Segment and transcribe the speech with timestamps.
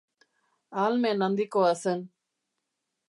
[0.83, 2.03] Ahalmen handikoa zen.